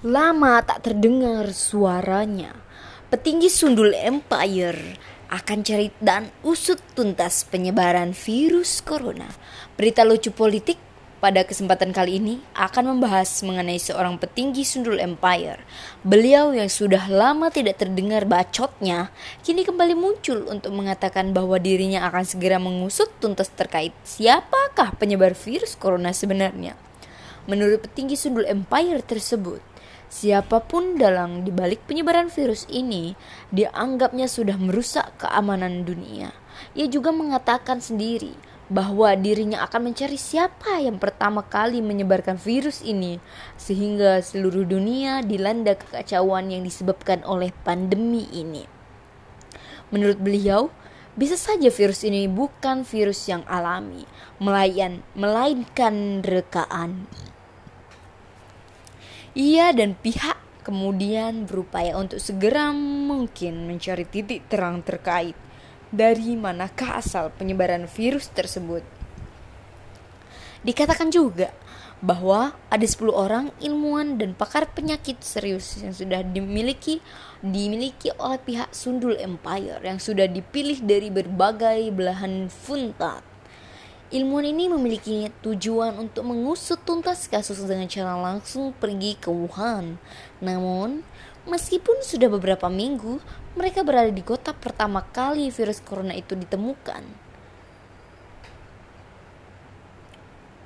Lama 0.00 0.64
tak 0.64 0.88
terdengar 0.88 1.52
suaranya. 1.52 2.56
Petinggi 3.12 3.52
Sundul 3.52 3.92
Empire 3.92 4.96
akan 5.28 5.60
cari 5.60 5.92
dan 6.00 6.32
usut 6.40 6.80
tuntas 6.96 7.44
penyebaran 7.44 8.16
virus 8.16 8.80
corona. 8.80 9.28
Berita 9.76 10.00
lucu 10.08 10.32
politik 10.32 10.80
pada 11.20 11.44
kesempatan 11.44 11.92
kali 11.92 12.16
ini 12.16 12.40
akan 12.56 12.96
membahas 12.96 13.44
mengenai 13.44 13.76
seorang 13.76 14.16
petinggi 14.16 14.64
Sundul 14.64 15.04
Empire. 15.04 15.60
Beliau 16.00 16.56
yang 16.56 16.72
sudah 16.72 17.04
lama 17.04 17.52
tidak 17.52 17.84
terdengar 17.84 18.24
bacotnya, 18.24 19.12
kini 19.44 19.68
kembali 19.68 19.92
muncul 19.92 20.48
untuk 20.48 20.72
mengatakan 20.72 21.36
bahwa 21.36 21.60
dirinya 21.60 22.08
akan 22.08 22.24
segera 22.24 22.56
mengusut 22.56 23.12
tuntas 23.20 23.52
terkait 23.52 23.92
siapakah 24.08 24.96
penyebar 24.96 25.36
virus 25.36 25.76
corona 25.76 26.16
sebenarnya. 26.16 26.72
Menurut 27.44 27.84
petinggi 27.84 28.16
Sundul 28.16 28.48
Empire 28.48 29.04
tersebut, 29.04 29.60
Siapa 30.10 30.58
pun 30.66 30.98
dalang 30.98 31.46
dibalik 31.46 31.86
penyebaran 31.86 32.34
virus 32.34 32.66
ini 32.66 33.14
dianggapnya 33.54 34.26
sudah 34.26 34.58
merusak 34.58 35.14
keamanan 35.22 35.86
dunia. 35.86 36.34
Ia 36.74 36.90
juga 36.90 37.14
mengatakan 37.14 37.78
sendiri 37.78 38.34
bahwa 38.66 39.14
dirinya 39.14 39.62
akan 39.62 39.90
mencari 39.94 40.18
siapa 40.18 40.82
yang 40.82 40.98
pertama 40.98 41.46
kali 41.46 41.78
menyebarkan 41.78 42.38
virus 42.42 42.82
ini 42.82 43.22
sehingga 43.54 44.18
seluruh 44.18 44.66
dunia 44.66 45.22
dilanda 45.22 45.78
kekacauan 45.78 46.50
yang 46.50 46.66
disebabkan 46.66 47.22
oleh 47.22 47.54
pandemi 47.62 48.26
ini. 48.34 48.66
Menurut 49.94 50.18
beliau, 50.18 50.74
bisa 51.14 51.38
saja 51.38 51.70
virus 51.70 52.02
ini 52.02 52.26
bukan 52.26 52.82
virus 52.82 53.30
yang 53.30 53.46
alami, 53.46 54.06
melainkan 55.14 56.22
rekaan. 56.26 57.06
Ia 59.40 59.72
dan 59.72 59.96
pihak 59.96 60.36
kemudian 60.60 61.48
berupaya 61.48 61.96
untuk 61.96 62.20
segera 62.20 62.76
mungkin 62.76 63.64
mencari 63.64 64.04
titik 64.04 64.52
terang 64.52 64.84
terkait 64.84 65.32
dari 65.88 66.36
manakah 66.36 67.00
asal 67.00 67.32
penyebaran 67.32 67.88
virus 67.88 68.28
tersebut. 68.28 68.84
Dikatakan 70.60 71.08
juga 71.08 71.56
bahwa 72.04 72.52
ada 72.68 72.84
10 72.84 73.16
orang 73.16 73.48
ilmuwan 73.64 74.20
dan 74.20 74.36
pakar 74.36 74.68
penyakit 74.76 75.24
serius 75.24 75.80
yang 75.80 75.96
sudah 75.96 76.20
dimiliki 76.20 77.00
dimiliki 77.40 78.12
oleh 78.20 78.36
pihak 78.44 78.76
Sundul 78.76 79.16
Empire 79.16 79.80
yang 79.80 79.96
sudah 79.96 80.28
dipilih 80.28 80.84
dari 80.84 81.08
berbagai 81.08 81.88
belahan 81.96 82.52
funtat 82.52 83.29
Ilmuwan 84.10 84.42
ini 84.42 84.66
memiliki 84.66 85.30
tujuan 85.38 85.94
untuk 85.94 86.26
mengusut 86.26 86.82
tuntas 86.82 87.30
kasus 87.30 87.62
dengan 87.62 87.86
cara 87.86 88.18
langsung 88.18 88.74
pergi 88.74 89.14
ke 89.14 89.30
Wuhan. 89.30 90.02
Namun, 90.42 91.06
meskipun 91.46 92.02
sudah 92.02 92.26
beberapa 92.26 92.66
minggu, 92.66 93.22
mereka 93.54 93.86
berada 93.86 94.10
di 94.10 94.18
kota 94.26 94.50
pertama 94.50 95.06
kali 95.14 95.54
virus 95.54 95.78
corona 95.78 96.10
itu 96.10 96.34
ditemukan. 96.34 97.06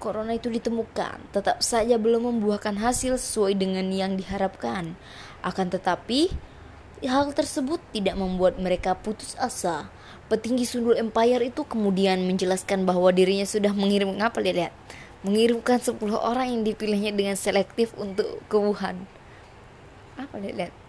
Corona 0.00 0.32
itu 0.32 0.48
ditemukan, 0.48 1.28
tetap 1.28 1.60
saja 1.60 2.00
belum 2.00 2.32
membuahkan 2.32 2.80
hasil 2.80 3.20
sesuai 3.20 3.60
dengan 3.60 3.92
yang 3.92 4.16
diharapkan. 4.16 4.96
Akan 5.44 5.68
tetapi, 5.68 6.32
hal 7.02 7.34
tersebut 7.34 7.82
tidak 7.90 8.14
membuat 8.14 8.62
mereka 8.62 8.94
putus 8.94 9.34
asa. 9.34 9.90
Petinggi 10.30 10.62
Sundul 10.62 10.94
Empire 10.94 11.42
itu 11.42 11.66
kemudian 11.66 12.22
menjelaskan 12.22 12.86
bahwa 12.86 13.10
dirinya 13.10 13.44
sudah 13.44 13.74
mengirim 13.74 14.14
apa 14.22 14.38
lihat? 14.38 14.70
Mengirimkan 15.26 15.82
10 15.82 15.98
orang 16.14 16.52
yang 16.54 16.62
dipilihnya 16.62 17.10
dengan 17.10 17.34
selektif 17.34 17.96
untuk 17.98 18.38
ke 18.46 18.56
Wuhan. 18.56 19.08
Apa 20.14 20.38
lihat 20.38 20.83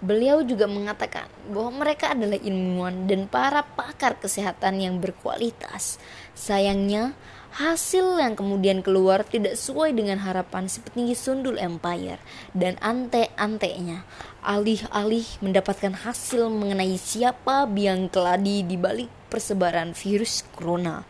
Beliau 0.00 0.40
juga 0.40 0.64
mengatakan 0.64 1.28
bahwa 1.52 1.84
mereka 1.84 2.16
adalah 2.16 2.40
ilmuwan 2.40 3.04
dan 3.04 3.28
para 3.28 3.60
pakar 3.60 4.16
kesehatan 4.16 4.80
yang 4.80 4.96
berkualitas. 4.96 6.00
Sayangnya, 6.32 7.12
hasil 7.52 8.16
yang 8.16 8.32
kemudian 8.32 8.80
keluar 8.80 9.28
tidak 9.28 9.60
sesuai 9.60 9.92
dengan 9.92 10.24
harapan 10.24 10.72
si 10.72 10.80
Sundul 11.12 11.60
Empire 11.60 12.16
dan 12.56 12.80
ante-antenya. 12.80 14.08
Alih-alih 14.40 15.28
mendapatkan 15.44 15.92
hasil 15.92 16.48
mengenai 16.48 16.96
siapa 16.96 17.68
biang 17.68 18.08
keladi 18.08 18.64
di 18.64 18.80
balik 18.80 19.12
persebaran 19.28 19.92
virus 19.92 20.48
corona. 20.56 21.04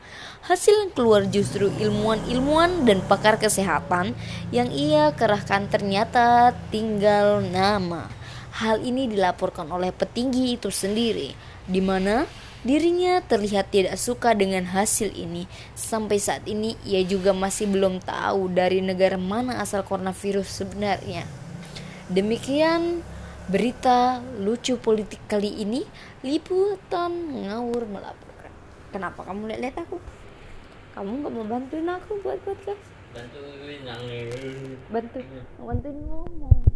Hasil 0.51 0.91
yang 0.91 0.93
keluar 0.99 1.31
justru 1.31 1.71
ilmuwan-ilmuwan 1.78 2.83
dan 2.91 3.07
pakar 3.07 3.39
kesehatan 3.39 4.19
yang 4.51 4.67
ia 4.75 5.15
kerahkan 5.15 5.71
ternyata 5.71 6.59
tinggal 6.75 7.39
nama 7.39 8.19
Hal 8.60 8.84
ini 8.84 9.09
dilaporkan 9.09 9.72
oleh 9.72 9.88
petinggi 9.88 10.53
itu 10.60 10.69
sendiri, 10.69 11.32
di 11.65 11.81
mana 11.81 12.28
dirinya 12.60 13.25
terlihat 13.25 13.72
tidak 13.72 13.97
suka 13.97 14.37
dengan 14.37 14.69
hasil 14.69 15.16
ini. 15.16 15.48
Sampai 15.72 16.21
saat 16.21 16.44
ini 16.44 16.76
ia 16.84 17.00
juga 17.00 17.32
masih 17.32 17.72
belum 17.72 18.04
tahu 18.04 18.53
dari 18.53 18.84
negara 18.84 19.16
mana 19.16 19.65
asal 19.65 19.81
coronavirus 19.81 20.60
sebenarnya. 20.60 21.25
Demikian 22.12 23.00
berita 23.48 24.21
lucu 24.37 24.77
politik 24.77 25.25
kali 25.25 25.65
ini, 25.65 25.81
liputan 26.21 27.16
ngawur 27.48 27.88
melaporkan. 27.88 28.53
Kenapa 28.92 29.25
kamu 29.25 29.56
lihat-lihat 29.56 29.88
aku? 29.88 29.97
Kamu 31.00 31.25
nggak 31.25 31.32
mau 31.32 31.47
bantuin 31.48 31.88
aku 31.88 32.12
buat 32.21 32.37
podcast? 32.44 32.84
Bantuin 33.16 33.88
nangis. 33.88 34.77
Bantu, 34.92 35.19
bantuin 35.65 35.97
ngomong. 36.04 36.70